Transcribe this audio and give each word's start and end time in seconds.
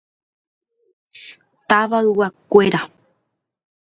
Tavayguakuéra. 1.69 2.81